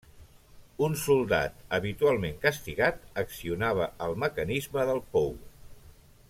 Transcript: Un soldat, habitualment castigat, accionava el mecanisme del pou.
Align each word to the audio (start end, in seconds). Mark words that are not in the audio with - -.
Un 0.85 0.95
soldat, 1.01 1.59
habitualment 1.77 2.39
castigat, 2.45 3.05
accionava 3.25 3.89
el 4.07 4.17
mecanisme 4.25 4.87
del 4.91 5.05
pou. 5.15 5.31